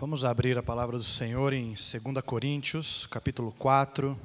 [0.00, 1.80] Vamos abrir a palavra do Senhor em 2
[2.24, 4.16] Coríntios, capítulo 4.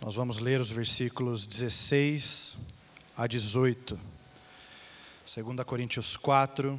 [0.00, 2.56] Nós vamos ler os versículos 16
[3.16, 3.96] a 18.
[5.32, 6.76] 2 Coríntios 4,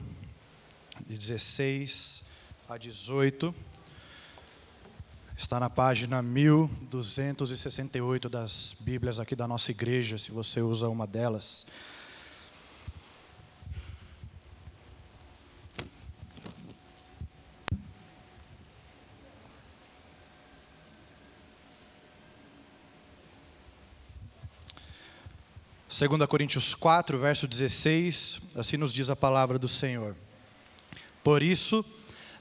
[1.08, 2.22] de 16
[2.68, 3.56] a 18.
[5.38, 11.66] Está na página 1268 das Bíblias aqui da nossa igreja, se você usa uma delas.
[25.98, 30.14] 2 Coríntios 4, verso 16, assim nos diz a palavra do Senhor.
[31.24, 31.86] Por isso,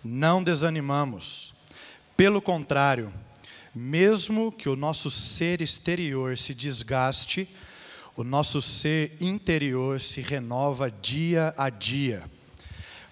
[0.03, 1.55] não desanimamos.
[2.17, 3.15] Pelo contrário,
[3.73, 7.49] mesmo que o nosso ser exterior se desgaste,
[8.17, 12.29] o nosso ser interior se renova dia a dia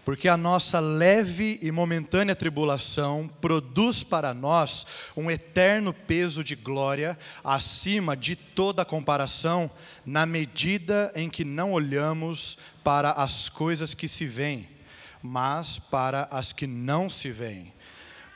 [0.04, 4.84] porque a nossa leve e momentânea tribulação produz para nós
[5.16, 9.70] um eterno peso de glória acima de toda comparação,
[10.04, 14.68] na medida em que não olhamos para as coisas que se veem,
[15.22, 17.72] mas para as que não se veem.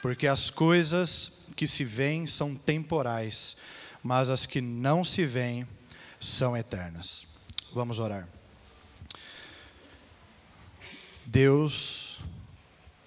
[0.00, 3.56] Porque as coisas que se veem são temporais,
[4.04, 5.66] mas as que não se veem
[6.20, 7.26] são eternas.
[7.72, 8.35] Vamos orar.
[11.26, 12.20] Deus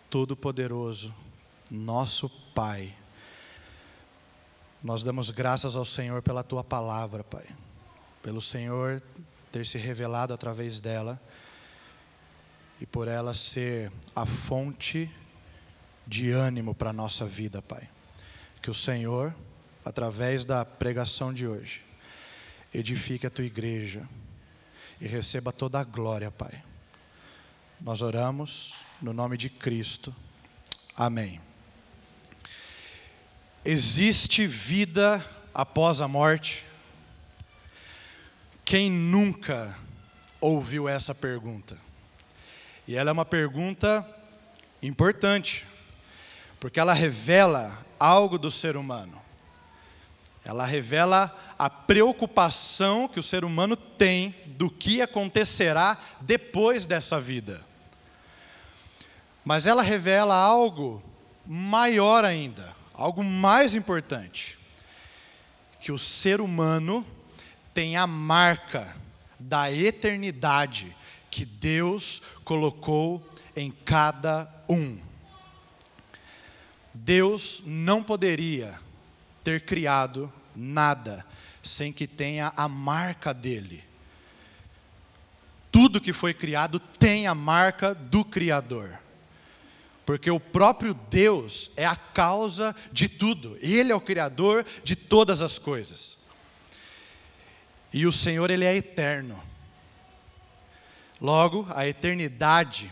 [0.09, 1.15] Todo-Poderoso,
[1.71, 2.93] nosso Pai,
[4.83, 7.45] nós damos graças ao Senhor pela tua palavra, Pai,
[8.21, 9.01] pelo Senhor
[9.53, 11.19] ter se revelado através dela
[12.81, 15.09] e por ela ser a fonte
[16.05, 17.87] de ânimo para a nossa vida, Pai.
[18.61, 19.33] Que o Senhor,
[19.85, 21.85] através da pregação de hoje,
[22.73, 24.05] edifique a tua igreja
[24.99, 26.67] e receba toda a glória, Pai
[27.81, 30.13] nós oramos no nome de Cristo.
[30.95, 31.39] Amém.
[33.63, 36.65] Existe vida após a morte?
[38.65, 39.75] Quem nunca
[40.41, 41.77] ouviu essa pergunta?
[42.85, 44.05] E ela é uma pergunta
[44.81, 45.65] importante,
[46.59, 49.21] porque ela revela algo do ser humano.
[50.43, 57.68] Ela revela a preocupação que o ser humano tem do que acontecerá depois dessa vida.
[59.43, 61.01] Mas ela revela algo
[61.45, 64.57] maior ainda, algo mais importante:
[65.79, 67.05] que o ser humano
[67.73, 68.95] tem a marca
[69.39, 70.95] da eternidade
[71.31, 74.99] que Deus colocou em cada um.
[76.93, 78.77] Deus não poderia
[79.43, 81.25] ter criado nada
[81.63, 83.83] sem que tenha a marca dele.
[85.71, 88.99] Tudo que foi criado tem a marca do Criador
[90.09, 95.39] porque o próprio Deus é a causa de tudo, Ele é o Criador de todas
[95.39, 96.17] as coisas.
[97.93, 99.39] E o Senhor, Ele é eterno.
[101.21, 102.91] Logo, a eternidade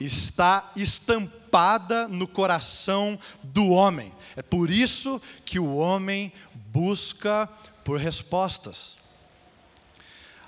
[0.00, 4.10] está estampada no coração do homem.
[4.34, 6.32] É por isso que o homem
[6.72, 7.46] busca
[7.84, 8.96] por respostas.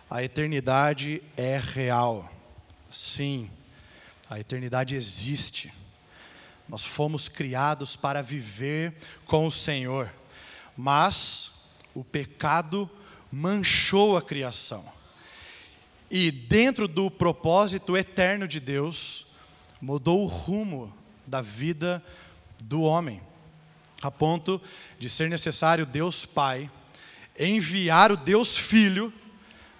[0.09, 2.33] A eternidade é real.
[2.91, 3.51] Sim,
[4.31, 5.82] a eternidade existe.
[6.69, 8.95] Nós fomos criados para viver
[9.27, 10.13] com o Senhor,
[10.77, 11.53] mas
[11.95, 12.89] o pecado
[13.31, 14.85] manchou a criação.
[16.11, 19.27] E dentro do propósito eterno de Deus,
[19.81, 20.95] mudou o rumo
[21.27, 22.03] da vida
[22.61, 23.21] do homem,
[24.03, 24.61] a ponto
[24.99, 26.71] de ser necessário Deus Pai
[27.39, 29.13] enviar o Deus Filho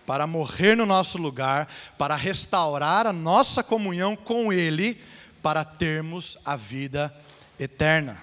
[0.07, 5.01] para morrer no nosso lugar, para restaurar a nossa comunhão com Ele
[5.43, 7.15] para termos a vida
[7.59, 8.23] eterna.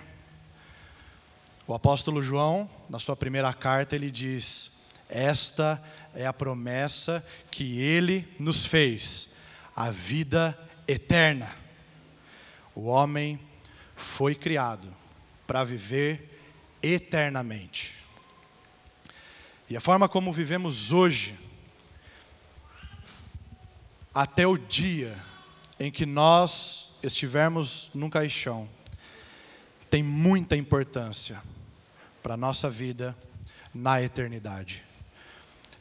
[1.68, 4.72] O apóstolo João, na sua primeira carta, ele diz:
[5.08, 5.82] Esta
[6.16, 9.30] é a promessa que ele nos fez,
[9.76, 10.58] a vida
[10.88, 11.54] eterna.
[12.74, 13.40] O homem
[13.96, 14.96] foi criado
[15.46, 16.42] para viver
[16.82, 17.94] eternamente.
[19.70, 21.38] E a forma como vivemos hoje,
[24.14, 25.16] até o dia
[25.80, 28.68] em que nós estivermos num caixão,
[29.90, 31.42] tem muita importância
[32.22, 33.18] para a nossa vida
[33.74, 34.84] na eternidade.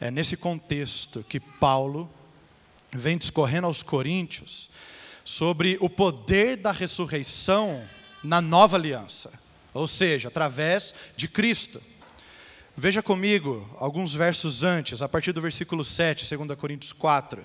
[0.00, 2.08] É nesse contexto que Paulo
[2.92, 4.70] vem discorrendo aos Coríntios
[5.24, 7.86] sobre o poder da ressurreição
[8.22, 9.30] na nova aliança,
[9.74, 11.82] ou seja, através de Cristo.
[12.76, 17.44] Veja comigo alguns versos antes, a partir do versículo 7, 2 Coríntios 4.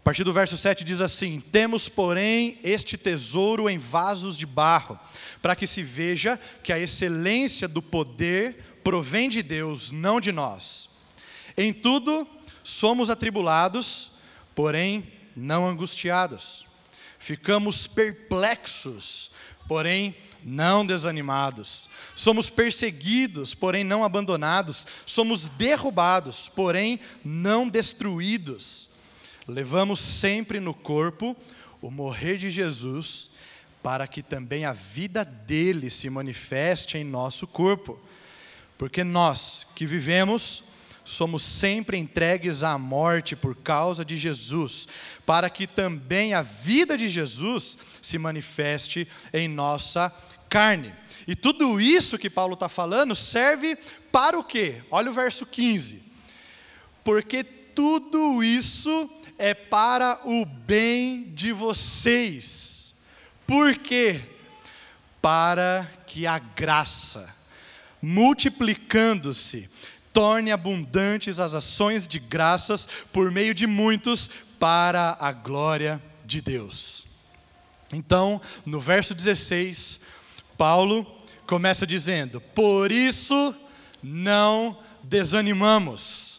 [0.00, 4.98] A partir do verso 7 diz assim: Temos, porém, este tesouro em vasos de barro,
[5.42, 10.88] para que se veja que a excelência do poder provém de Deus, não de nós.
[11.54, 12.26] Em tudo
[12.64, 14.10] somos atribulados,
[14.54, 15.06] porém
[15.36, 16.64] não angustiados.
[17.18, 19.30] Ficamos perplexos,
[19.68, 21.90] porém não desanimados.
[22.16, 24.86] Somos perseguidos, porém não abandonados.
[25.04, 28.89] Somos derrubados, porém não destruídos.
[29.50, 31.36] Levamos sempre no corpo
[31.82, 33.30] o morrer de Jesus,
[33.82, 37.98] para que também a vida dele se manifeste em nosso corpo.
[38.78, 40.62] Porque nós que vivemos,
[41.04, 44.86] somos sempre entregues à morte por causa de Jesus,
[45.26, 50.12] para que também a vida de Jesus se manifeste em nossa
[50.48, 50.94] carne.
[51.26, 53.76] E tudo isso que Paulo está falando serve
[54.12, 54.82] para o quê?
[54.90, 56.02] Olha o verso 15.
[57.02, 59.08] Porque tudo isso
[59.40, 62.94] é para o bem de vocês.
[63.46, 64.20] Por quê?
[65.22, 67.34] Para que a graça,
[68.02, 69.66] multiplicando-se,
[70.12, 74.28] torne abundantes as ações de graças por meio de muitos
[74.58, 77.06] para a glória de Deus.
[77.94, 80.00] Então, no verso 16,
[80.58, 81.06] Paulo
[81.46, 83.54] começa dizendo: Por isso
[84.02, 86.29] não desanimamos.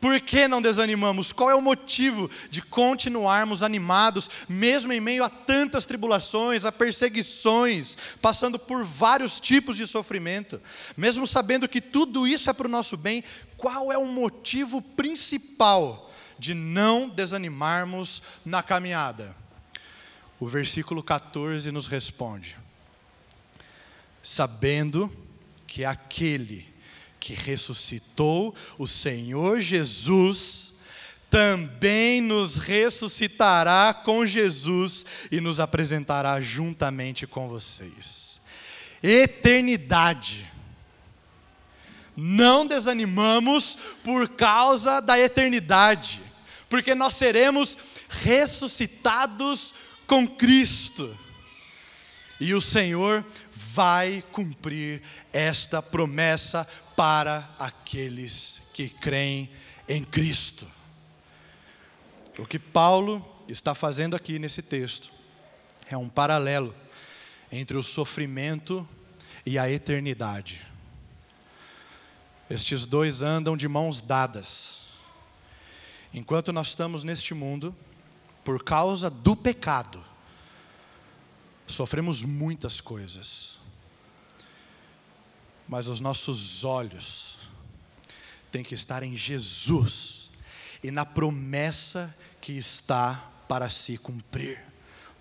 [0.00, 1.30] Por que não desanimamos?
[1.30, 7.98] Qual é o motivo de continuarmos animados, mesmo em meio a tantas tribulações, a perseguições,
[8.22, 10.60] passando por vários tipos de sofrimento?
[10.96, 13.22] Mesmo sabendo que tudo isso é para o nosso bem,
[13.58, 19.36] qual é o motivo principal de não desanimarmos na caminhada?
[20.38, 22.56] O versículo 14 nos responde:
[24.22, 25.12] Sabendo
[25.66, 26.69] que aquele
[27.20, 30.72] que ressuscitou o Senhor Jesus,
[31.28, 38.40] também nos ressuscitará com Jesus e nos apresentará juntamente com vocês.
[39.02, 40.50] Eternidade.
[42.16, 46.20] Não desanimamos por causa da eternidade,
[46.68, 47.78] porque nós seremos
[48.08, 49.72] ressuscitados
[50.06, 51.16] com Cristo.
[52.40, 55.02] E o Senhor vai cumprir
[55.32, 56.66] esta promessa
[57.00, 59.48] para aqueles que creem
[59.88, 60.70] em Cristo.
[62.38, 65.10] O que Paulo está fazendo aqui nesse texto
[65.88, 66.74] é um paralelo
[67.50, 68.86] entre o sofrimento
[69.46, 70.60] e a eternidade.
[72.50, 74.80] Estes dois andam de mãos dadas.
[76.12, 77.74] Enquanto nós estamos neste mundo,
[78.44, 80.04] por causa do pecado,
[81.66, 83.59] sofremos muitas coisas
[85.70, 87.38] mas os nossos olhos
[88.50, 90.28] têm que estar em Jesus
[90.82, 94.60] e na promessa que está para se cumprir.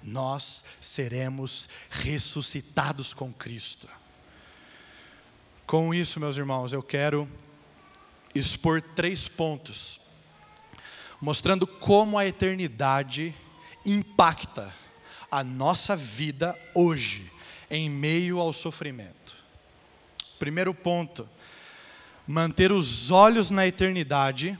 [0.02, 3.88] Nós seremos ressuscitados com Cristo.
[5.68, 7.30] Com isso, meus irmãos, eu quero
[8.34, 10.02] expor três pontos,
[11.22, 13.36] mostrando como a eternidade
[13.86, 14.74] impacta
[15.30, 17.32] a nossa vida hoje,
[17.70, 19.39] em meio ao sofrimento.
[20.40, 21.30] Primeiro ponto:
[22.26, 24.58] manter os olhos na eternidade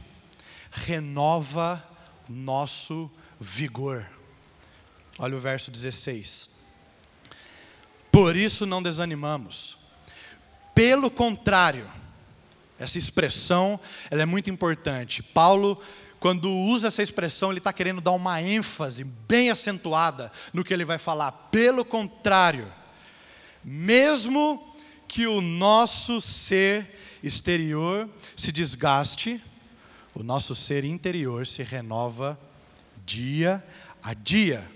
[0.70, 1.84] renova
[2.28, 3.10] nosso
[3.40, 4.06] vigor.
[5.18, 6.50] Olha o verso 16.
[8.12, 9.78] Por isso não desanimamos.
[10.76, 11.88] Pelo contrário,
[12.78, 13.80] essa expressão
[14.12, 15.24] ela é muito importante.
[15.24, 15.82] Paulo,
[16.20, 20.84] quando usa essa expressão, ele está querendo dar uma ênfase bem acentuada no que ele
[20.84, 21.32] vai falar.
[21.32, 22.68] Pelo contrário,
[23.64, 24.69] mesmo
[25.10, 29.44] que o nosso ser exterior se desgaste,
[30.14, 32.40] o nosso ser interior se renova
[33.06, 33.66] dia
[34.04, 34.70] a dia.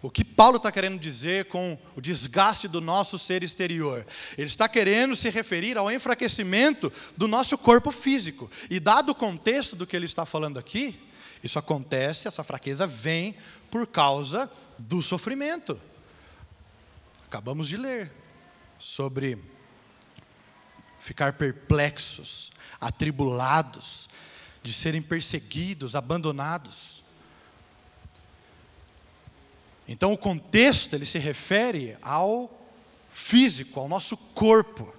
[0.00, 4.06] O que Paulo está querendo dizer com o desgaste do nosso ser exterior?
[4.38, 8.48] Ele está querendo se referir ao enfraquecimento do nosso corpo físico.
[8.70, 10.98] E, dado o contexto do que ele está falando aqui,
[11.42, 13.34] isso acontece, essa fraqueza vem
[13.68, 15.78] por causa do sofrimento.
[17.26, 18.19] Acabamos de ler
[18.80, 19.38] sobre
[20.98, 24.08] ficar perplexos, atribulados,
[24.62, 27.04] de serem perseguidos, abandonados.
[29.86, 32.50] Então o contexto ele se refere ao
[33.12, 34.94] físico, ao nosso corpo.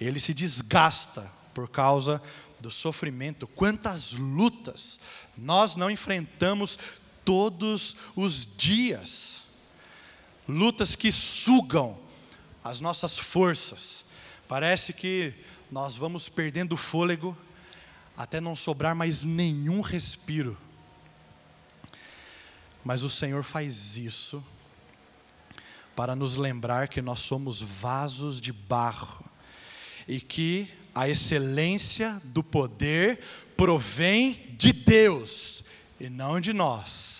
[0.00, 2.20] Ele se desgasta por causa
[2.60, 3.46] do sofrimento.
[3.46, 4.98] Quantas lutas
[5.36, 6.78] nós não enfrentamos
[7.24, 9.44] todos os dias.
[10.48, 12.03] Lutas que sugam
[12.64, 14.04] as nossas forças.
[14.48, 15.34] Parece que
[15.70, 17.36] nós vamos perdendo fôlego
[18.16, 20.56] até não sobrar mais nenhum respiro.
[22.82, 24.42] Mas o Senhor faz isso
[25.94, 29.24] para nos lembrar que nós somos vasos de barro
[30.08, 33.20] e que a excelência do poder
[33.56, 35.64] provém de Deus
[36.00, 37.13] e não de nós.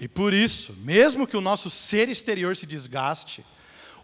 [0.00, 3.44] E por isso, mesmo que o nosso ser exterior se desgaste,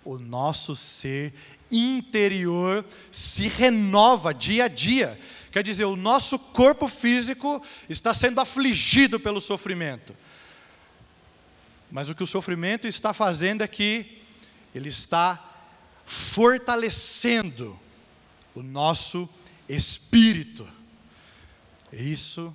[0.04, 1.32] o nosso ser
[1.70, 5.18] interior se renova dia a dia.
[5.50, 10.14] Quer dizer, o nosso corpo físico está sendo afligido pelo sofrimento.
[11.90, 14.18] Mas o que o sofrimento está fazendo é que
[14.74, 15.42] ele está
[16.04, 17.78] fortalecendo
[18.54, 19.28] o nosso
[19.68, 20.68] espírito.
[21.92, 22.54] Isso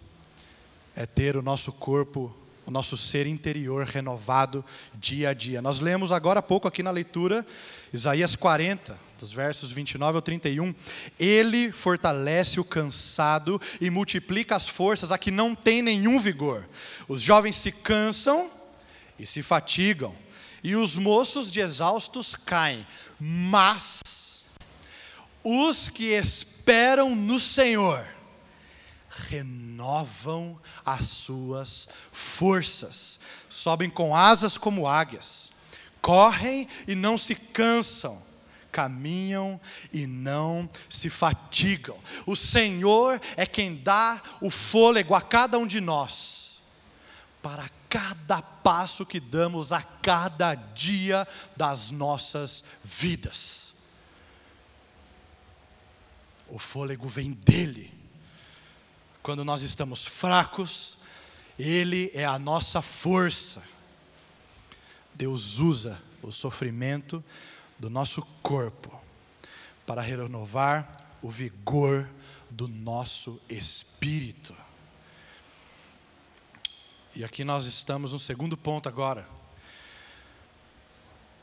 [0.95, 4.63] é ter o nosso corpo, o nosso ser interior renovado
[4.93, 5.61] dia a dia.
[5.61, 7.45] Nós lemos agora há pouco aqui na leitura,
[7.93, 10.73] Isaías 40, dos versos 29 ao 31.
[11.19, 16.67] Ele fortalece o cansado e multiplica as forças a que não tem nenhum vigor.
[17.07, 18.49] Os jovens se cansam
[19.19, 20.15] e se fatigam,
[20.63, 22.85] e os moços de exaustos caem,
[23.19, 24.01] mas
[25.43, 28.05] os que esperam no Senhor
[29.11, 35.51] renovam as suas forças, sobem com asas como águias,
[36.01, 38.21] correm e não se cansam,
[38.71, 39.59] caminham
[39.91, 41.99] e não se fatigam.
[42.25, 46.59] O Senhor é quem dá o fôlego a cada um de nós,
[47.41, 51.27] para cada passo que damos a cada dia
[51.57, 53.73] das nossas vidas.
[56.47, 58.00] O fôlego vem dEle.
[59.23, 60.97] Quando nós estamos fracos,
[61.57, 63.61] Ele é a nossa força.
[65.13, 67.23] Deus usa o sofrimento
[67.77, 68.99] do nosso corpo
[69.85, 72.09] para renovar o vigor
[72.49, 74.55] do nosso espírito.
[77.15, 79.27] E aqui nós estamos no segundo ponto agora.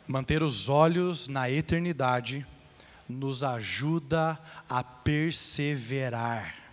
[0.06, 2.46] Manter os olhos na eternidade
[3.08, 6.67] nos ajuda a perseverar.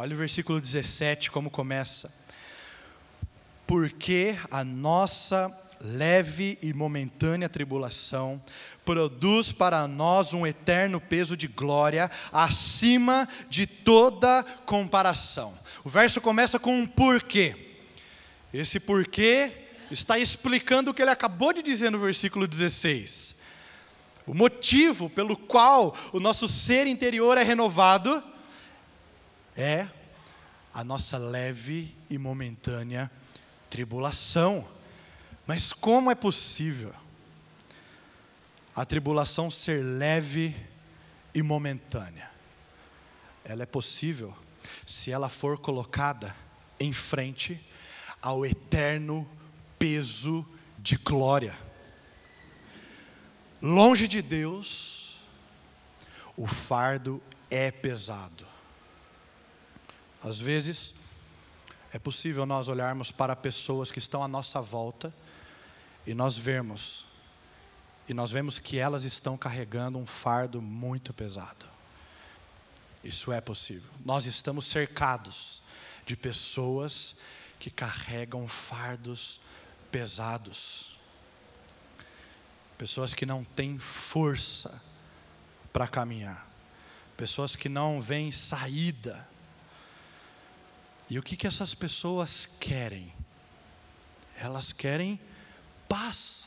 [0.00, 2.08] Olha o versículo 17 como começa.
[3.66, 8.40] Porque a nossa leve e momentânea tribulação
[8.84, 15.58] produz para nós um eterno peso de glória acima de toda comparação.
[15.82, 17.74] O verso começa com um porquê.
[18.54, 19.52] Esse porquê
[19.90, 23.34] está explicando o que ele acabou de dizer no versículo 16.
[24.28, 28.22] O motivo pelo qual o nosso ser interior é renovado
[29.58, 29.88] é
[30.72, 33.10] a nossa leve e momentânea
[33.68, 34.66] tribulação.
[35.44, 36.94] Mas como é possível
[38.74, 40.54] a tribulação ser leve
[41.34, 42.30] e momentânea?
[43.44, 44.36] Ela é possível
[44.86, 46.34] se ela for colocada
[46.78, 47.60] em frente
[48.22, 49.28] ao eterno
[49.76, 50.46] peso
[50.78, 51.58] de glória.
[53.60, 55.16] Longe de Deus,
[56.36, 58.47] o fardo é pesado.
[60.22, 60.94] Às vezes,
[61.92, 65.14] é possível nós olharmos para pessoas que estão à nossa volta
[66.06, 67.06] e nós vermos,
[68.08, 71.66] e nós vemos que elas estão carregando um fardo muito pesado.
[73.02, 73.90] Isso é possível.
[74.04, 75.62] Nós estamos cercados
[76.04, 77.14] de pessoas
[77.58, 79.40] que carregam fardos
[79.90, 80.98] pesados.
[82.76, 84.80] Pessoas que não têm força
[85.72, 86.48] para caminhar.
[87.16, 89.26] Pessoas que não veem saída.
[91.10, 93.12] E o que, que essas pessoas querem?
[94.36, 95.18] Elas querem
[95.88, 96.46] paz.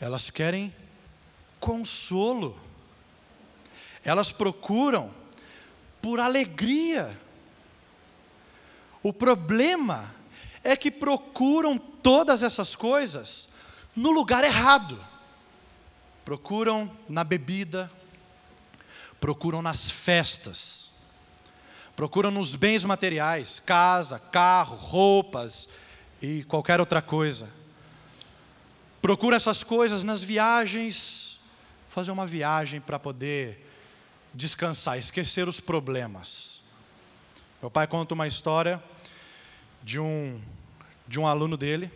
[0.00, 0.74] Elas querem
[1.60, 2.58] consolo.
[4.04, 5.12] Elas procuram
[6.02, 7.18] por alegria.
[9.02, 10.14] O problema
[10.64, 13.48] é que procuram todas essas coisas
[13.94, 15.04] no lugar errado.
[16.24, 17.90] Procuram na bebida,
[19.20, 20.90] procuram nas festas,
[21.96, 25.66] procuram nos bens materiais, casa, carro, roupas
[26.20, 27.48] e qualquer outra coisa.
[29.00, 31.40] Procuram essas coisas nas viagens,
[31.88, 33.66] fazer uma viagem para poder
[34.34, 36.60] descansar, esquecer os problemas.
[37.62, 38.82] Meu pai conta uma história
[39.82, 40.38] de um,
[41.08, 41.90] de um aluno dele,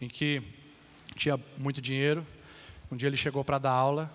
[0.00, 0.40] em que
[1.16, 2.24] tinha muito dinheiro.
[2.88, 4.12] Um dia ele chegou para dar aula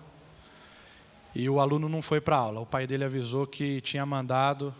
[1.34, 2.60] e o aluno não foi para aula.
[2.60, 4.74] O pai dele avisou que tinha mandado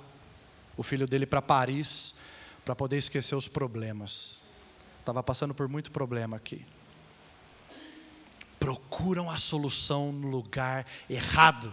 [0.80, 2.14] o filho dele para Paris
[2.64, 4.40] para poder esquecer os problemas.
[4.99, 6.64] Estava passando por muito problema aqui.
[8.58, 11.70] Procuram a solução no lugar errado.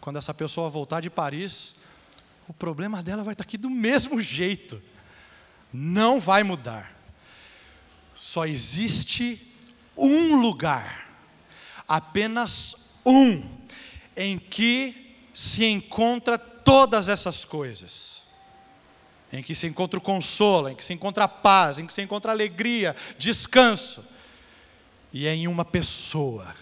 [0.00, 1.74] Quando essa pessoa voltar de Paris,
[2.46, 4.80] o problema dela vai estar aqui do mesmo jeito.
[5.72, 6.96] não vai mudar.
[8.14, 9.52] Só existe
[9.96, 11.16] um lugar,
[11.88, 13.42] apenas um,
[14.16, 16.38] em que se encontra
[16.70, 18.22] todas essas coisas.
[19.32, 22.00] Em que se encontra o consolo, em que se encontra a paz, em que se
[22.00, 24.04] encontra alegria, descanso.
[25.12, 26.54] E é em uma pessoa.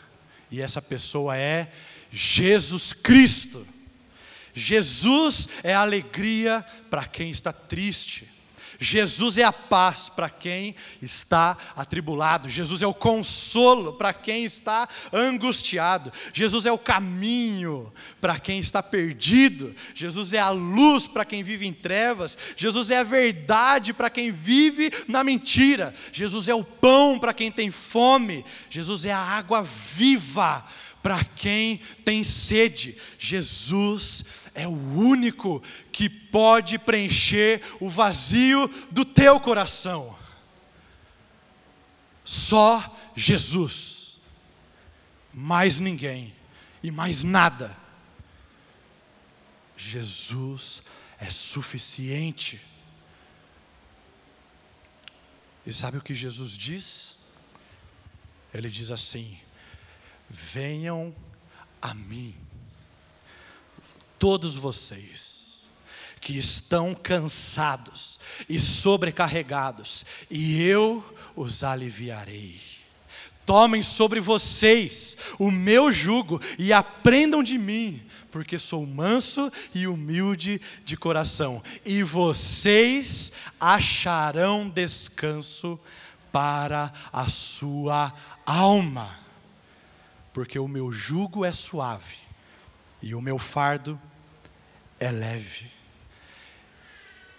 [0.51, 1.71] E essa pessoa é
[2.11, 3.67] Jesus Cristo.
[4.55, 8.27] Jesus é alegria para quem está triste.
[8.79, 14.89] Jesus é a paz para quem está atribulado, Jesus é o consolo para quem está
[15.13, 21.43] angustiado, Jesus é o caminho para quem está perdido, Jesus é a luz para quem
[21.43, 26.63] vive em trevas, Jesus é a verdade para quem vive na mentira, Jesus é o
[26.63, 30.65] pão para quem tem fome, Jesus é a água viva
[31.03, 32.97] para quem tem sede.
[33.19, 34.25] Jesus
[34.55, 35.63] é o único
[35.93, 40.17] que pode preencher o vazio do teu coração.
[42.25, 44.21] Só Jesus,
[45.33, 46.35] mais ninguém
[46.83, 47.77] e mais nada.
[49.77, 50.83] Jesus
[51.19, 52.61] é suficiente.
[55.65, 57.17] E sabe o que Jesus diz?
[58.53, 59.39] Ele diz assim:
[60.29, 61.15] Venham
[61.81, 62.35] a mim,
[64.19, 65.63] todos vocês
[66.21, 68.19] que estão cansados
[68.49, 71.05] e sobrecarregados, e eu
[71.35, 72.61] os aliviarei.
[73.47, 80.61] Tomem sobre vocês o meu jugo e aprendam de mim, porque sou manso e humilde
[80.85, 85.81] de coração, e vocês acharão descanso
[86.31, 88.13] para a sua
[88.45, 89.28] alma
[90.39, 92.15] porque o meu jugo é suave
[93.03, 94.01] e o meu fardo
[95.01, 95.69] é leve.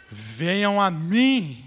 [0.09, 1.65] Venham a mim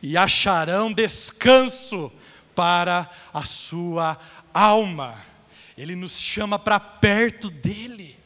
[0.00, 2.10] e acharão descanso
[2.54, 4.18] para a sua
[4.54, 5.22] alma.
[5.76, 8.18] Ele nos chama para perto dele.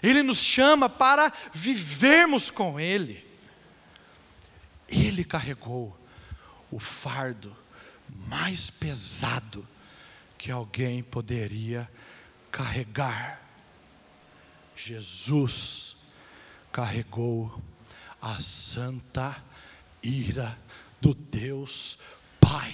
[0.00, 3.26] Ele nos chama para vivermos com ele.
[4.88, 5.98] Ele carregou
[6.70, 7.56] o fardo
[8.28, 9.66] mais pesado
[10.38, 11.90] que alguém poderia
[12.50, 13.42] carregar.
[14.76, 15.96] Jesus
[16.70, 17.60] carregou
[18.22, 19.36] a santa
[20.02, 20.56] ira
[21.00, 21.98] do Deus
[22.40, 22.72] Pai.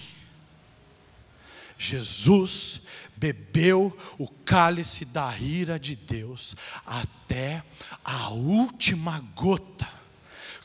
[1.77, 2.83] Jesus
[3.17, 6.55] bebeu o cálice da ira de Deus
[6.87, 7.65] até
[8.05, 9.89] a última gota,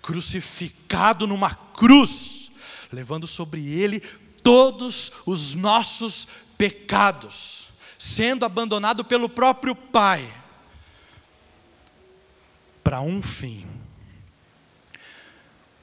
[0.02, 2.52] crucificado numa cruz,
[2.92, 4.02] levando sobre ele
[4.44, 6.28] todos os nossos
[6.60, 10.30] pecados, sendo abandonado pelo próprio Pai,
[12.84, 13.66] para um fim,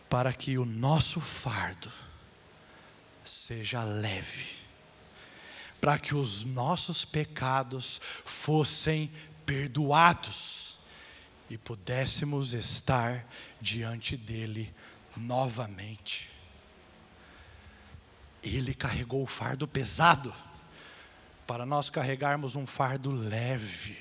[0.07, 1.91] para que o nosso fardo
[3.25, 4.51] seja leve,
[5.81, 9.11] para que os nossos pecados fossem
[9.47, 10.77] perdoados
[11.49, 13.27] e pudéssemos estar
[13.63, 14.75] diante dele
[15.17, 16.29] novamente.
[18.43, 20.35] Ele carregou o fardo pesado
[21.47, 23.97] para nós carregarmos um fardo leve.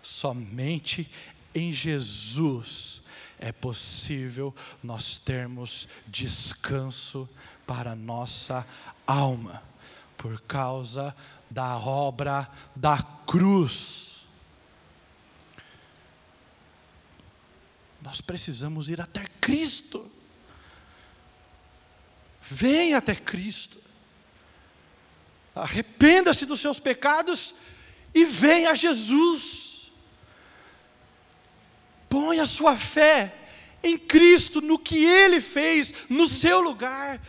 [0.00, 1.10] Somente
[1.54, 3.02] em Jesus
[3.38, 7.28] é possível nós termos descanso
[7.66, 8.66] para nossa
[9.06, 9.62] alma,
[10.16, 11.14] por causa
[11.50, 14.22] da obra da cruz.
[18.00, 20.10] Nós precisamos ir até Cristo.
[22.40, 23.87] Venha até Cristo
[25.62, 27.54] arrependa-se dos seus pecados
[28.14, 29.90] e venha a Jesus.
[32.08, 33.34] Põe a sua fé
[33.82, 37.20] em Cristo, no que Ele fez no seu lugar,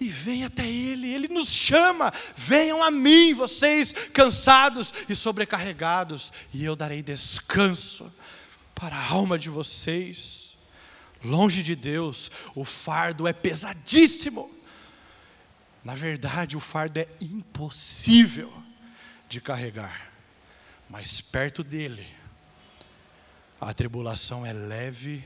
[0.00, 6.64] e venha até Ele, Ele nos chama, venham a mim, vocês cansados e sobrecarregados, e
[6.64, 8.12] eu darei descanso
[8.74, 10.56] para a alma de vocês.
[11.24, 14.50] Longe de Deus, o fardo é pesadíssimo,
[15.86, 18.52] na verdade, o fardo é impossível
[19.28, 20.10] de carregar,
[20.90, 22.04] mas perto dele,
[23.60, 25.24] a tribulação é leve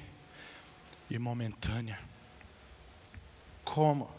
[1.09, 1.99] e momentânea.
[3.65, 4.15] Como?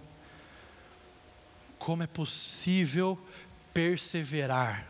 [1.77, 3.23] Como é possível
[3.71, 4.87] perseverar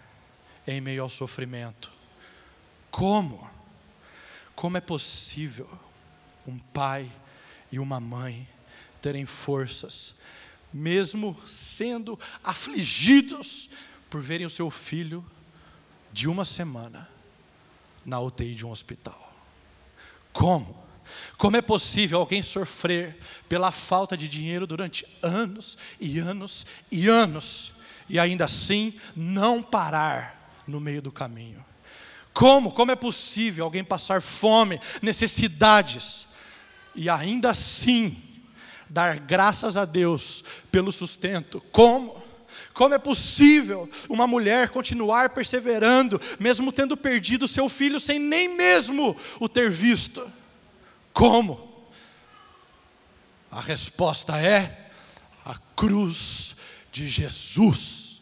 [0.66, 1.92] em meio ao sofrimento?
[2.90, 3.46] Como?
[4.56, 5.70] Como é possível
[6.48, 7.12] um pai
[7.70, 8.48] e uma mãe
[9.02, 10.16] terem forças
[10.74, 13.70] mesmo sendo afligidos
[14.10, 15.26] por verem o seu filho
[16.12, 17.10] de uma semana
[18.06, 19.34] na UTI de um hospital.
[20.32, 20.82] Como?
[21.38, 23.18] Como é possível alguém sofrer
[23.50, 27.74] pela falta de dinheiro durante anos e anos e anos
[28.08, 31.64] e ainda assim não parar no meio do caminho?
[32.34, 32.72] Como?
[32.72, 36.28] Como é possível alguém passar fome, necessidades
[36.96, 38.31] e ainda assim
[38.92, 41.62] dar graças a Deus pelo sustento?
[41.72, 42.22] Como?
[42.74, 49.16] Como é possível uma mulher continuar perseverando, mesmo tendo perdido seu filho sem nem mesmo
[49.40, 50.30] o ter visto?
[51.14, 51.86] Como?
[53.50, 54.92] A resposta é
[55.46, 56.56] a cruz
[56.92, 58.22] de Jesus.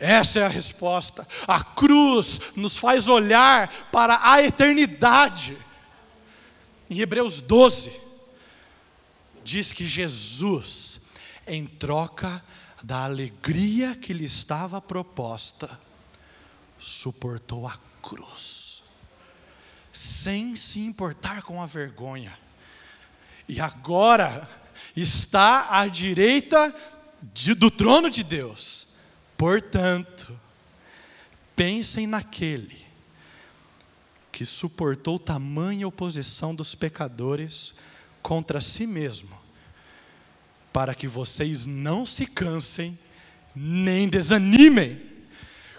[0.00, 1.26] Essa é a resposta.
[1.46, 5.56] A cruz nos faz olhar para a eternidade.
[6.90, 8.07] Em Hebreus 12,
[9.48, 11.00] diz que Jesus,
[11.46, 12.44] em troca
[12.82, 15.80] da alegria que lhe estava proposta,
[16.78, 18.68] suportou a cruz
[19.90, 22.38] sem se importar com a vergonha.
[23.48, 24.48] E agora
[24.94, 26.72] está à direita
[27.34, 28.86] de, do trono de Deus.
[29.36, 30.38] Portanto,
[31.56, 32.86] pensem naquele
[34.30, 37.74] que suportou tamanha oposição dos pecadores
[38.22, 39.36] contra si mesmo,
[40.72, 42.98] para que vocês não se cansem
[43.54, 45.00] nem desanimem.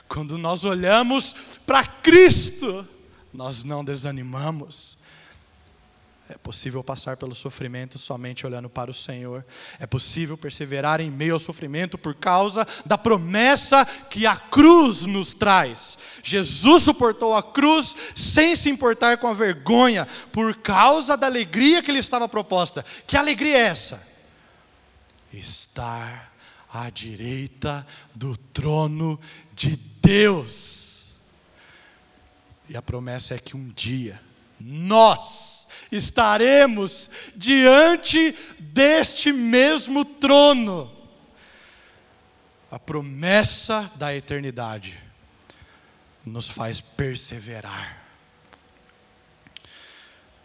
[0.07, 1.33] Quando nós olhamos
[1.65, 2.87] para Cristo,
[3.33, 4.97] nós não desanimamos.
[6.31, 9.43] É possível passar pelo sofrimento somente olhando para o Senhor.
[9.79, 15.33] É possível perseverar em meio ao sofrimento por causa da promessa que a cruz nos
[15.33, 15.97] traz.
[16.21, 21.91] Jesus suportou a cruz sem se importar com a vergonha, por causa da alegria que
[21.91, 22.85] lhe estava proposta.
[23.07, 24.07] Que alegria é essa?
[25.33, 26.31] Estar
[26.71, 29.19] à direita do trono
[29.51, 31.15] de Deus.
[32.69, 34.28] E a promessa é que um dia
[34.59, 40.91] nós estaremos diante deste mesmo trono.
[42.69, 44.99] A promessa da eternidade
[46.25, 47.97] nos faz perseverar.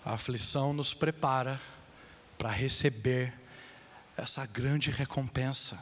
[0.05, 1.61] A aflição nos prepara
[2.38, 3.33] para receber
[4.16, 5.79] essa grande recompensa.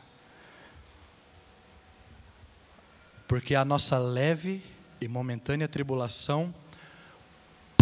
[3.29, 4.63] Porque a nossa leve
[5.01, 6.55] e momentânea tribulação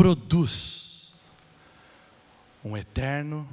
[0.00, 1.12] produz
[2.64, 3.46] um eterno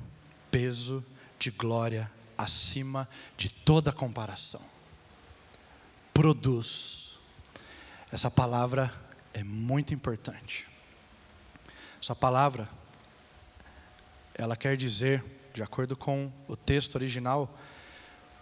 [0.50, 1.04] peso
[1.38, 3.06] de glória acima
[3.36, 4.62] de toda comparação.
[6.14, 7.20] Produz.
[8.10, 8.94] Essa palavra
[9.34, 10.66] é muito importante.
[12.02, 12.70] Essa palavra,
[14.34, 17.60] ela quer dizer, de acordo com o texto original,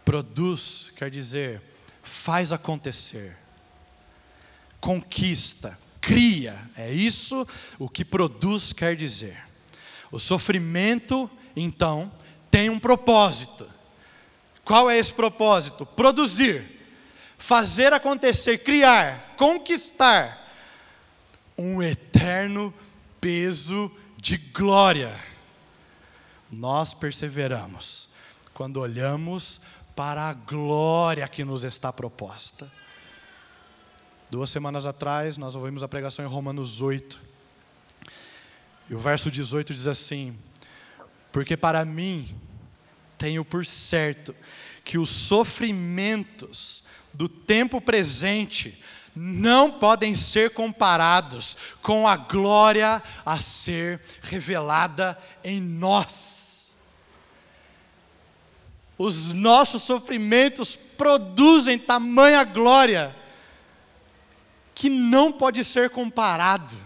[0.06, 1.60] produz quer dizer
[2.04, 3.36] faz acontecer,
[4.80, 6.70] conquista, cria.
[6.78, 7.48] É isso
[7.80, 9.44] o que produz quer dizer.
[10.12, 12.12] O sofrimento, então,
[12.52, 13.68] tem um propósito.
[14.64, 15.86] Qual é esse propósito?
[15.86, 16.80] Produzir,
[17.40, 20.46] fazer acontecer, criar, conquistar
[21.58, 22.74] um eterno
[23.20, 25.20] peso de glória.
[26.52, 28.08] Nós perseveramos
[28.54, 29.60] quando olhamos
[29.96, 32.72] para a glória que nos está proposta.
[34.30, 37.20] Duas semanas atrás, nós ouvimos a pregação em Romanos 8.
[38.90, 40.36] E o verso 18 diz assim:
[41.32, 42.36] Porque para mim
[43.20, 44.36] tenho por certo
[44.84, 46.84] que os sofrimentos
[47.14, 48.82] do tempo presente
[49.16, 56.74] não podem ser comparados com a glória a ser revelada em nós.
[58.98, 63.16] Os nossos sofrimentos produzem tamanha glória
[64.76, 66.78] que não pode ser comparado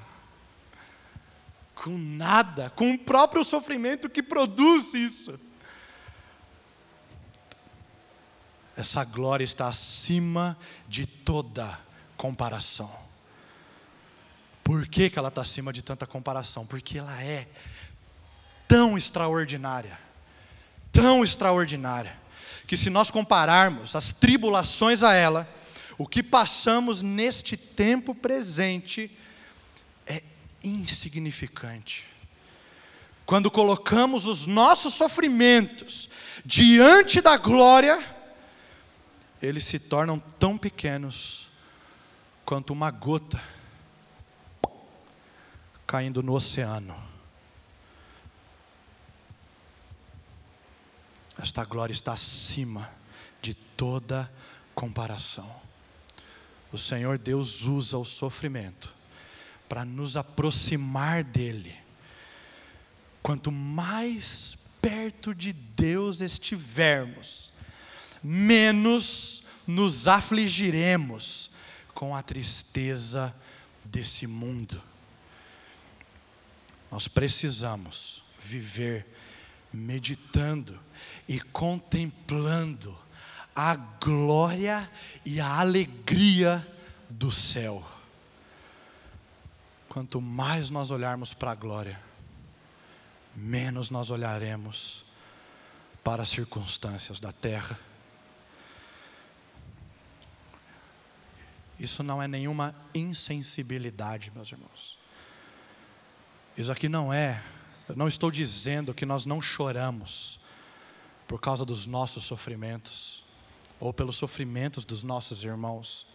[1.73, 5.39] com nada, com o próprio sofrimento que produz isso.
[8.77, 11.79] Essa glória está acima de toda
[12.15, 12.91] comparação.
[14.63, 16.65] Por que, que ela está acima de tanta comparação?
[16.65, 17.47] Porque ela é
[18.67, 19.99] tão extraordinária,
[20.91, 22.15] tão extraordinária,
[22.67, 25.49] que se nós compararmos as tribulações a ela,
[25.99, 29.11] o que passamos neste tempo presente
[30.07, 30.23] é
[30.63, 32.05] insignificante.
[33.25, 36.09] Quando colocamos os nossos sofrimentos
[36.45, 37.99] diante da glória,
[39.41, 41.49] eles se tornam tão pequenos
[42.45, 43.43] quanto uma gota
[45.85, 46.95] caindo no oceano.
[51.37, 52.89] Esta glória está acima
[53.41, 54.31] de toda
[54.73, 55.68] comparação.
[56.71, 58.93] O Senhor Deus usa o sofrimento
[59.67, 61.75] para nos aproximar dEle,
[63.21, 67.53] quanto mais perto de Deus estivermos,
[68.23, 71.51] menos nos afligiremos
[71.93, 73.33] com a tristeza
[73.83, 74.81] desse mundo.
[76.91, 79.05] Nós precisamos viver
[79.71, 80.79] meditando
[81.27, 82.97] e contemplando
[83.59, 84.89] a glória
[85.25, 86.65] e a alegria
[87.09, 87.85] do céu.
[89.89, 91.99] Quanto mais nós olharmos para a glória,
[93.35, 95.03] menos nós olharemos
[96.01, 97.77] para as circunstâncias da terra.
[101.77, 104.97] Isso não é nenhuma insensibilidade, meus irmãos.
[106.57, 107.43] Isso aqui não é,
[107.89, 110.39] eu não estou dizendo que nós não choramos
[111.27, 113.27] por causa dos nossos sofrimentos,
[113.79, 116.05] ou pelos sofrimentos dos nossos irmãos.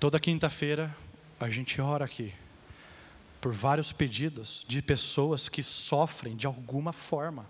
[0.00, 0.94] Toda quinta-feira
[1.38, 2.32] a gente ora aqui
[3.40, 7.44] por vários pedidos de pessoas que sofrem de alguma forma.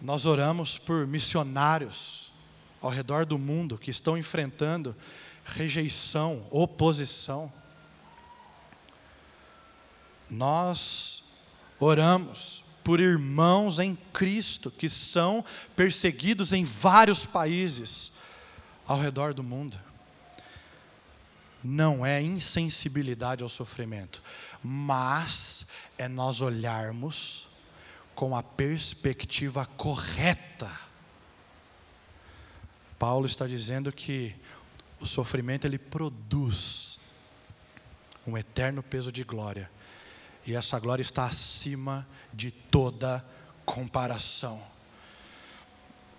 [0.00, 2.32] Nós oramos por missionários
[2.80, 4.94] ao redor do mundo que estão enfrentando
[5.44, 7.52] rejeição, oposição.
[10.28, 11.22] Nós
[11.78, 15.44] oramos por irmãos em Cristo que são
[15.74, 18.12] perseguidos em vários países
[18.86, 19.76] ao redor do mundo.
[21.64, 24.22] Não é insensibilidade ao sofrimento,
[24.62, 25.66] mas
[25.98, 27.48] é nós olharmos
[28.14, 30.70] com a perspectiva correta.
[32.96, 34.32] Paulo está dizendo que
[35.00, 37.00] o sofrimento ele produz
[38.24, 39.68] um eterno peso de glória.
[40.46, 43.24] E essa glória está acima de toda
[43.64, 44.62] comparação.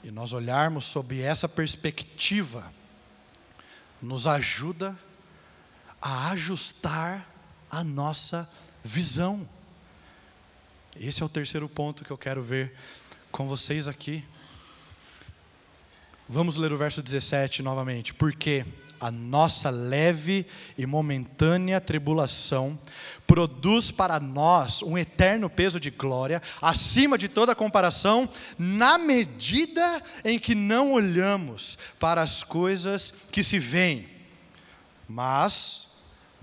[0.03, 2.71] E nós olharmos sob essa perspectiva,
[4.01, 4.97] nos ajuda
[6.01, 7.25] a ajustar
[7.71, 8.47] a nossa
[8.83, 9.47] visão.
[10.99, 12.73] Esse é o terceiro ponto que eu quero ver
[13.31, 14.25] com vocês aqui.
[16.27, 18.13] Vamos ler o verso 17 novamente.
[18.13, 18.65] Porque
[18.99, 20.45] a nossa leve
[20.77, 22.77] e momentânea tribulação
[23.25, 30.39] produz para nós um eterno peso de glória, acima de toda comparação, na medida em
[30.39, 34.07] que não olhamos para as coisas que se veem,
[35.07, 35.87] mas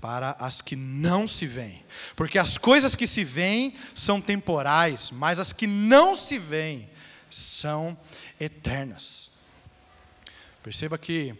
[0.00, 1.82] para as que não se veem.
[2.14, 6.90] Porque as coisas que se veem são temporais, mas as que não se veem
[7.30, 7.96] são
[8.38, 9.30] eternas.
[10.62, 11.34] Perceba que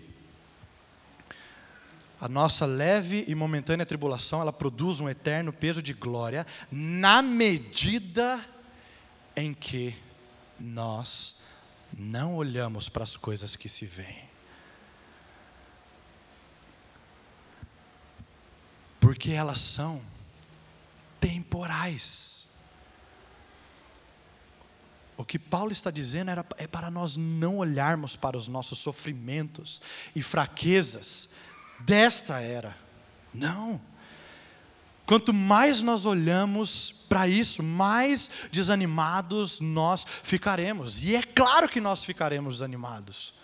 [2.21, 8.45] a nossa leve e momentânea tribulação, ela produz um eterno peso de glória na medida
[9.37, 9.95] em que
[10.59, 11.37] nós
[11.97, 14.25] não olhamos para as coisas que se veem.
[19.01, 20.01] Porque elas são
[21.21, 22.49] temporais.
[25.17, 29.81] O que Paulo está dizendo era, é para nós não olharmos para os nossos sofrimentos
[30.15, 31.29] e fraquezas
[31.85, 32.77] desta era.
[33.33, 33.81] Não.
[35.07, 41.03] Quanto mais nós olhamos para isso, mais desanimados nós ficaremos.
[41.03, 43.35] E é claro que nós ficaremos desanimados.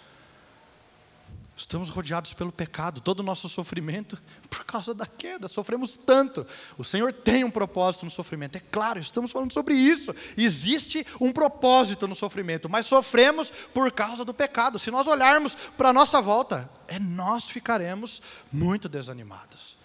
[1.60, 4.18] Estamos rodeados pelo pecado, todo o nosso sofrimento
[4.48, 6.46] por causa da queda, sofremos tanto.
[6.78, 10.14] O Senhor tem um propósito no sofrimento, é claro, estamos falando sobre isso.
[10.38, 14.78] Existe um propósito no sofrimento, mas sofremos por causa do pecado.
[14.78, 19.76] Se nós olharmos para a nossa volta, é nós ficaremos muito desanimados.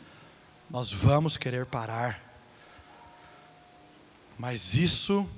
[0.69, 2.23] Nós vamos querer parar,
[4.39, 5.29] mas isso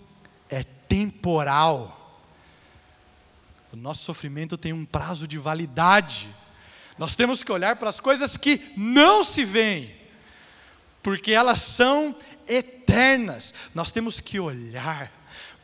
[0.52, 2.06] é temporal
[3.77, 6.27] o nosso sofrimento tem um prazo de validade.
[6.97, 9.95] Nós temos que olhar para as coisas que não se veem,
[11.03, 12.15] porque elas são
[12.47, 13.53] eternas.
[13.75, 15.11] Nós temos que olhar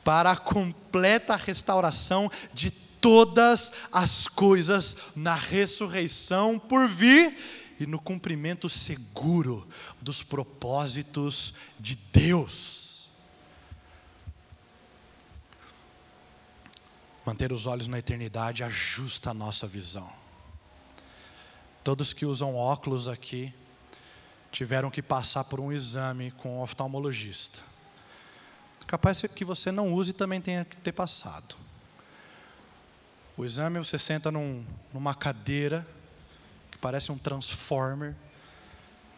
[0.04, 7.36] para a completa restauração de todas as coisas na ressurreição por vir
[7.80, 9.68] e no cumprimento seguro
[10.00, 12.83] dos propósitos de Deus.
[17.26, 20.12] Manter os olhos na eternidade ajusta a nossa visão.
[21.84, 23.54] Todos que usam óculos aqui
[24.52, 27.60] tiveram que passar por um exame com um oftalmologista.
[28.86, 31.56] Capaz que você não use também tenha que ter passado.
[33.36, 35.88] O exame você senta num, numa cadeira
[36.70, 38.16] que parece um transformer,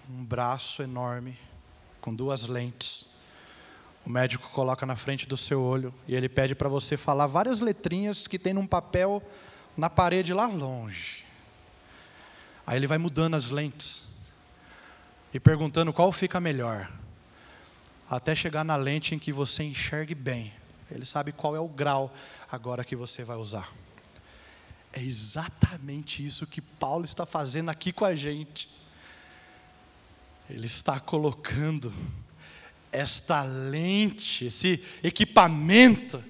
[0.10, 1.38] um braço enorme
[2.00, 3.06] com duas lentes.
[4.06, 7.60] O médico coloca na frente do seu olho e ele pede para você falar várias
[7.60, 9.24] letrinhas que tem num papel
[9.76, 11.26] na parede lá longe.
[12.68, 14.04] Aí ele vai mudando as lentes
[15.34, 16.90] e perguntando qual fica melhor.
[18.08, 20.54] até chegar na lente em que você enxergue bem.
[20.92, 22.14] Ele sabe qual é o grau
[22.52, 23.74] agora que você vai usar.
[24.94, 28.70] É exatamente isso que Paulo está fazendo aqui com a gente.
[30.48, 31.92] Ele está colocando
[32.96, 36.24] esta lente, esse equipamento,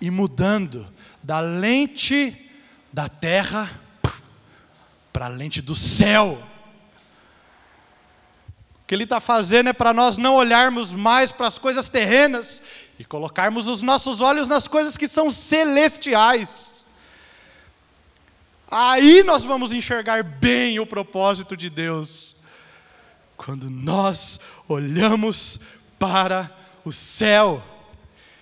[0.00, 0.86] e mudando
[1.22, 2.50] da lente
[2.92, 3.80] da terra
[5.12, 6.42] para a lente do céu.
[8.82, 12.62] O que ele está fazendo é para nós não olharmos mais para as coisas terrenas
[12.98, 16.84] e colocarmos os nossos olhos nas coisas que são celestiais.
[18.70, 22.36] Aí nós vamos enxergar bem o propósito de Deus.
[23.36, 25.58] Quando nós olhamos
[25.98, 26.50] para
[26.84, 27.62] o céu.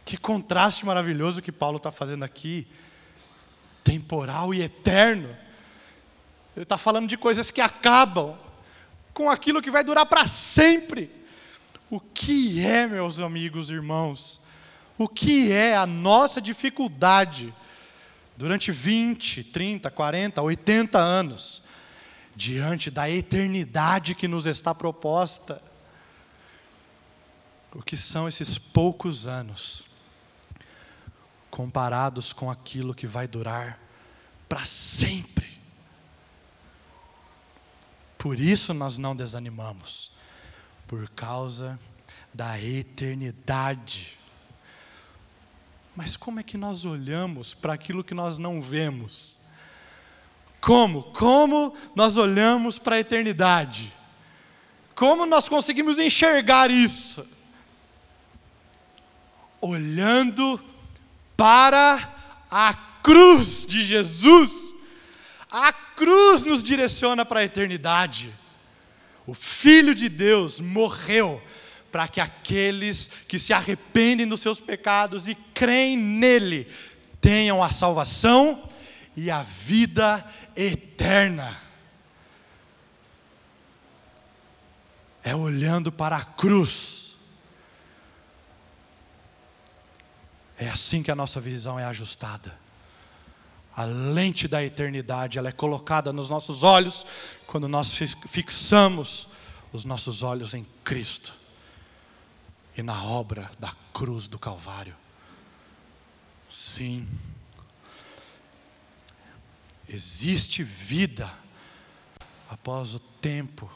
[0.05, 2.67] Que contraste maravilhoso que Paulo está fazendo aqui.
[3.85, 5.37] Temporal e eterno.
[6.57, 8.37] Ele está falando de coisas que acabam
[9.15, 11.11] com aquilo que vai durar para sempre.
[11.91, 14.41] O que é, meus amigos e irmãos?
[14.99, 17.53] O que é a nossa dificuldade
[18.37, 21.63] durante 20, 30, 40, 80 anos,
[22.35, 25.63] diante da eternidade que nos está proposta?
[27.75, 29.85] O que são esses poucos anos
[31.51, 33.79] comparados com aquilo que vai durar
[34.49, 35.51] para sempre?
[38.19, 40.13] Por isso nós não desanimamos,
[40.87, 41.79] por causa
[42.33, 44.19] da eternidade.
[45.97, 49.41] Mas como é que nós olhamos para aquilo que nós não vemos?
[50.61, 51.03] Como?
[51.03, 53.93] Como nós olhamos para a eternidade?
[54.95, 57.27] Como nós conseguimos enxergar isso?
[59.63, 60.63] Olhando
[61.35, 64.63] para a cruz de Jesus
[65.53, 68.33] a cruz nos direciona para a eternidade.
[69.27, 71.43] O Filho de Deus morreu
[71.93, 76.67] para que aqueles que se arrependem dos seus pecados e creem nele
[77.21, 78.67] tenham a salvação
[79.15, 81.61] e a vida eterna.
[85.23, 87.02] É olhando para a cruz.
[90.63, 92.57] É assim que a nossa visão é ajustada.
[93.75, 97.05] A lente da eternidade, ela é colocada nos nossos olhos
[97.49, 97.93] quando nós
[98.29, 99.27] fixamos
[99.73, 101.35] os nossos olhos em Cristo
[102.77, 104.95] e na obra da cruz do Calvário.
[106.49, 107.09] Sim.
[109.89, 111.29] Existe vida
[112.49, 113.69] após o tempo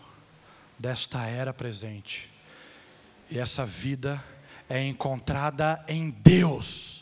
[0.79, 2.31] desta era presente.
[3.29, 4.22] E essa vida
[4.68, 6.96] é encontrada em Deus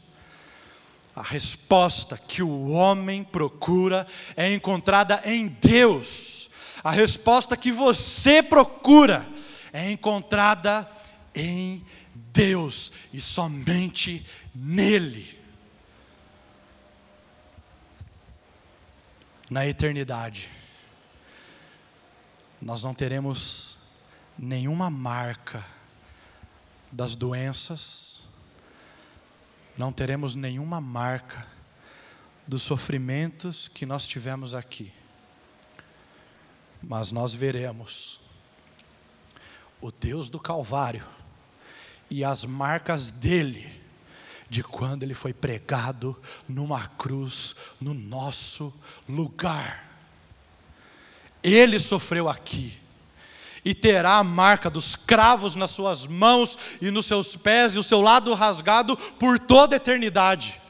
[1.15, 6.51] a resposta que o homem procura é encontrada em Deus.
[6.83, 9.29] A resposta que você procura
[9.73, 10.91] é encontrada
[11.35, 11.85] em
[12.33, 15.39] Deus e somente nele.
[19.49, 20.49] Na eternidade,
[22.61, 23.79] nós não teremos
[24.37, 25.65] nenhuma marca
[26.95, 28.21] das doenças,
[29.77, 31.45] não teremos nenhuma marca
[32.47, 34.93] dos sofrimentos que nós tivemos aqui,
[36.81, 38.21] mas nós veremos
[39.81, 41.05] o Deus do Calvário
[42.09, 43.83] e as marcas dele,
[44.49, 46.17] de quando ele foi pregado
[46.49, 48.73] numa cruz no nosso
[49.09, 49.85] lugar.
[51.43, 52.84] Ele sofreu aqui
[53.65, 57.83] e terá a marca dos cravos nas suas mãos e nos seus pés e o
[57.83, 60.61] seu lado rasgado por toda a eternidade.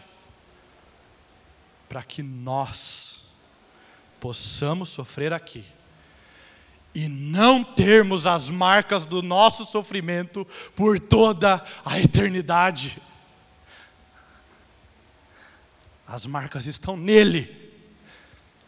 [1.89, 3.23] Para que nós
[4.21, 5.65] possamos sofrer aqui
[6.95, 13.03] e não termos as marcas do nosso sofrimento por toda a eternidade.
[16.07, 17.73] As marcas estão nele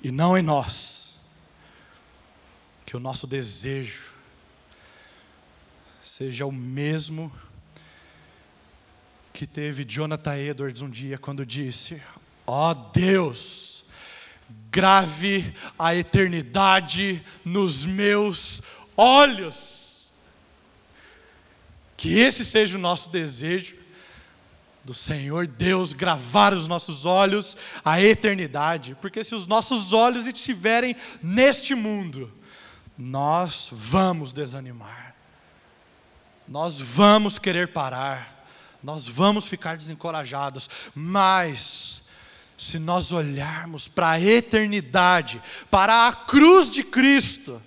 [0.03, 1.15] e não em nós.
[2.85, 4.16] Que o nosso desejo
[6.07, 7.33] seja o mesmo
[9.33, 12.01] que teve Jonathan Edwards um dia quando disse:
[12.47, 13.85] Ó oh Deus,
[14.71, 18.63] grave a eternidade nos meus
[18.97, 20.13] olhos.
[21.97, 23.75] Que esse seja o nosso desejo
[24.85, 30.95] do Senhor Deus gravar os nossos olhos à eternidade, porque se os nossos olhos estiverem
[31.21, 32.33] neste mundo,
[32.97, 35.16] nós vamos desanimar
[36.49, 38.47] nós vamos querer parar,
[38.83, 42.03] nós vamos ficar desencorajados, mas
[42.57, 47.63] se nós olharmos para a eternidade, para a cruz de Cristo,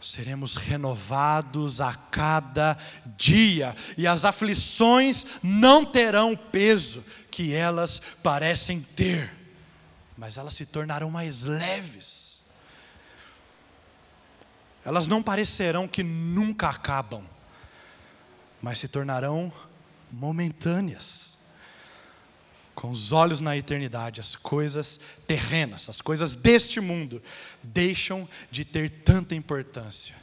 [0.00, 2.76] seremos renovados a cada
[3.16, 9.32] dia, e as aflições não terão o peso que elas parecem ter,
[10.16, 12.40] mas elas se tornarão mais leves.
[14.84, 17.22] Elas não parecerão que nunca acabam,
[18.62, 19.52] mas se tornarão
[20.10, 21.36] momentâneas.
[22.74, 27.20] Com os olhos na eternidade, as coisas terrenas, as coisas deste mundo,
[27.62, 30.14] deixam de ter tanta importância,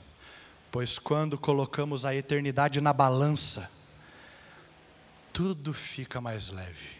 [0.71, 3.69] pois quando colocamos a eternidade na balança,
[5.31, 6.97] tudo fica mais leve.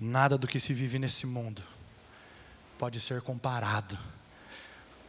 [0.00, 1.62] Nada do que se vive nesse mundo
[2.78, 3.98] pode ser comparado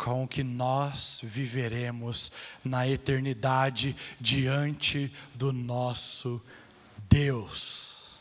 [0.03, 2.31] com o que nós viveremos
[2.63, 6.41] na eternidade diante do nosso
[7.07, 8.17] Deus.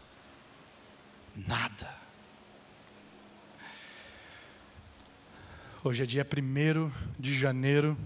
[1.35, 1.99] Nada.
[5.83, 7.97] Hoje é dia 1 de janeiro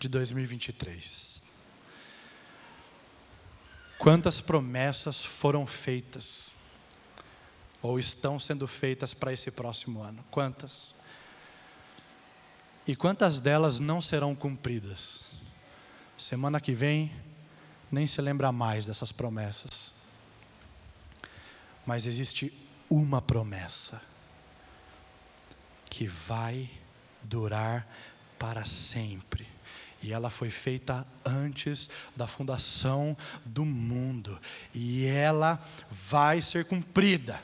[0.00, 1.40] de 2023.
[3.96, 6.52] Quantas promessas foram feitas,
[7.80, 10.24] ou estão sendo feitas para esse próximo ano?
[10.32, 10.93] Quantas?
[12.86, 15.30] E quantas delas não serão cumpridas?
[16.18, 17.10] Semana que vem,
[17.90, 19.92] nem se lembra mais dessas promessas.
[21.86, 22.52] Mas existe
[22.90, 24.00] uma promessa
[25.86, 26.68] que vai
[27.22, 27.86] durar
[28.38, 29.46] para sempre.
[30.02, 34.38] E ela foi feita antes da fundação do mundo.
[34.74, 35.58] E ela
[35.90, 37.40] vai ser cumprida.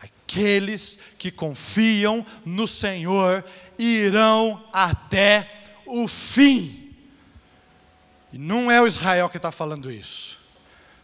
[0.00, 3.44] Aqueles que confiam no Senhor
[3.78, 5.50] irão até
[5.86, 6.94] o fim.
[8.32, 10.38] E não é o Israel que está falando isso.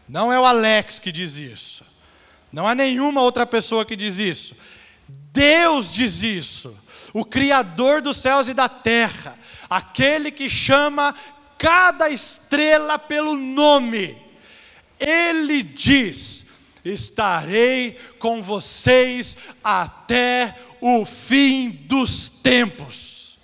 [0.09, 1.84] Não é o Alex que diz isso.
[2.53, 4.55] Não há nenhuma outra pessoa que diz isso.
[5.09, 6.76] Deus diz isso.
[7.12, 9.38] O Criador dos céus e da terra.
[9.68, 11.14] Aquele que chama
[11.59, 14.18] cada estrela pelo nome.
[15.01, 16.43] Ele diz:
[16.85, 23.39] estarei com vocês até o fim dos tempos.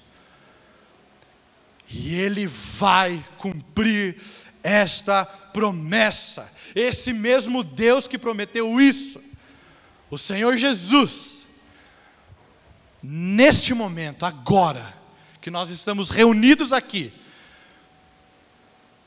[1.88, 4.20] E Ele vai cumprir
[4.62, 6.52] esta promessa.
[6.74, 9.20] Esse mesmo Deus que prometeu isso,
[10.10, 11.46] o Senhor Jesus,
[13.02, 14.94] neste momento, agora,
[15.40, 17.12] que nós estamos reunidos aqui,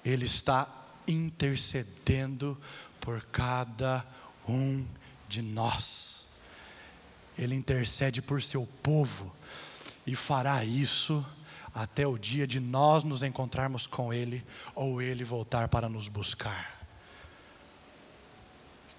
[0.04, 0.68] Ele está
[1.08, 2.60] intercedendo
[3.00, 4.06] por cada
[4.48, 4.86] um
[5.28, 6.26] de nós.
[7.38, 9.34] Ele intercede por seu povo
[10.06, 11.26] e fará isso
[11.74, 14.44] até o dia de nós nos encontrarmos com Ele
[14.76, 16.74] ou Ele voltar para nos buscar.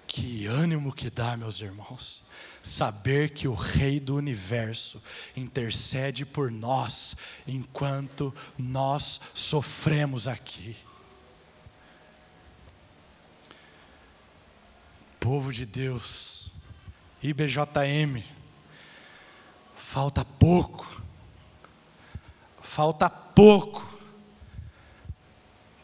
[0.07, 2.23] Que ânimo que dá, meus irmãos,
[2.63, 5.01] saber que o Rei do universo
[5.35, 7.15] intercede por nós
[7.47, 10.75] enquanto nós sofremos aqui.
[15.25, 16.51] Povo de Deus,
[17.23, 18.23] IBJM,
[19.75, 21.01] falta pouco,
[22.61, 23.97] falta pouco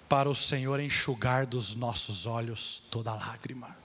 [0.07, 3.75] para o Senhor enxugar dos nossos olhos toda lágrima.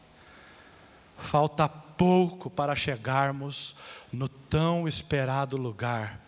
[1.17, 3.75] Falta pouco para chegarmos
[4.13, 6.21] no tão esperado lugar,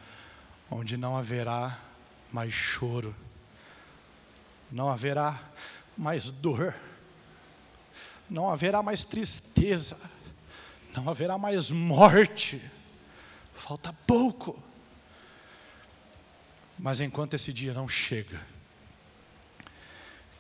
[0.70, 1.78] onde não haverá
[2.32, 3.14] mais choro,
[4.72, 5.38] não haverá
[5.98, 6.74] mais dor
[8.28, 9.98] não haverá mais tristeza,
[10.94, 12.60] não haverá mais morte,
[13.54, 14.62] falta pouco.
[16.78, 18.40] Mas enquanto esse dia não chega,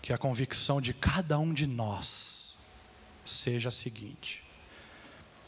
[0.00, 2.56] que a convicção de cada um de nós
[3.24, 4.44] seja a seguinte: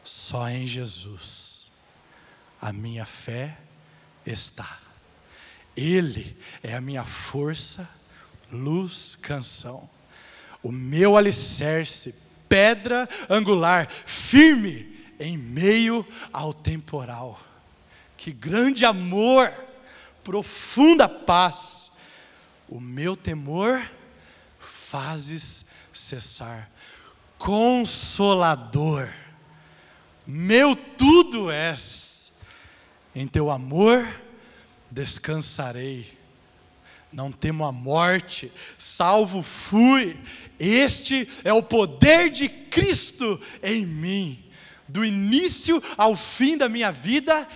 [0.03, 1.71] só em Jesus
[2.61, 3.57] a minha fé
[4.27, 4.79] está.
[5.77, 7.89] Ele é a minha força,
[8.51, 9.89] luz, canção,
[10.63, 12.15] o meu alicerce
[12.51, 17.41] pedra angular, firme em meio ao temporal.
[18.17, 19.51] Que grande amor,
[20.25, 21.93] profunda paz,
[22.69, 23.89] o meu temor
[24.59, 26.69] fazes cessar.
[27.39, 29.09] Consolador,
[30.27, 32.31] meu tudo és,
[33.15, 34.07] em teu amor
[34.91, 36.20] descansarei
[37.13, 40.17] não temo a morte, salvo fui.
[40.59, 44.45] Este é o poder de Cristo em mim.
[44.89, 47.47] Do início ao fim da minha vida,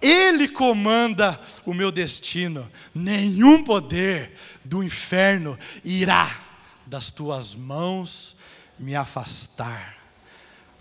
[0.00, 2.70] Ele comanda o meu destino.
[2.94, 6.40] Nenhum poder do inferno irá
[6.86, 8.36] das tuas mãos
[8.78, 9.96] me afastar,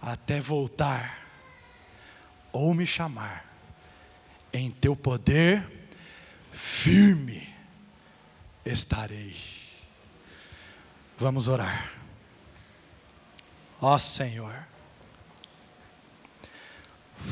[0.02, 1.28] até voltar
[2.52, 3.46] ou me chamar.
[4.52, 5.66] Em teu poder
[6.52, 7.53] firme
[8.66, 9.36] estarei.
[11.18, 11.92] Vamos orar.
[13.82, 14.56] Ó Senhor,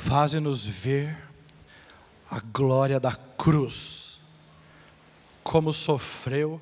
[0.05, 1.17] faze-nos ver
[2.29, 4.19] a glória da cruz,
[5.43, 6.61] como sofreu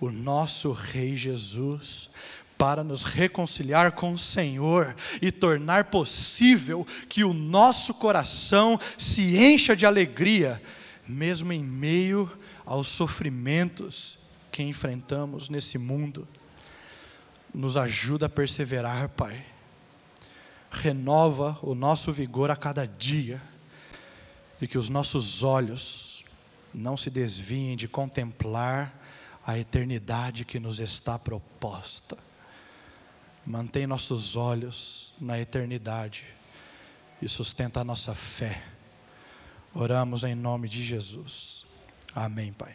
[0.00, 2.10] o nosso Rei Jesus
[2.56, 9.74] para nos reconciliar com o Senhor e tornar possível que o nosso coração se encha
[9.74, 10.62] de alegria,
[11.06, 12.30] mesmo em meio
[12.64, 14.18] aos sofrimentos
[14.50, 16.26] que enfrentamos nesse mundo.
[17.52, 19.44] Nos ajuda a perseverar, Pai.
[20.70, 23.40] Renova o nosso vigor a cada dia
[24.60, 26.24] e que os nossos olhos
[26.72, 29.00] não se desviem de contemplar
[29.46, 32.16] a eternidade que nos está proposta.
[33.46, 36.24] Mantém nossos olhos na eternidade
[37.20, 38.62] e sustenta a nossa fé.
[39.74, 41.66] Oramos em nome de Jesus.
[42.14, 42.72] Amém, Pai.